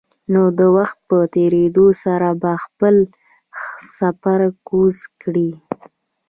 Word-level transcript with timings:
نو 0.33 0.41
د 0.59 0.61
وخت 0.77 0.97
په 1.09 1.17
تېرېدو 1.35 1.85
سره 2.03 2.29
به 2.41 2.51
خپل 2.65 2.95
سپر 3.97 4.39
کوز 4.67 4.97
کړي. 5.21 5.51